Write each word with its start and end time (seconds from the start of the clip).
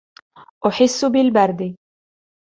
أحس 0.67 1.05
بالبرد. 1.05 1.75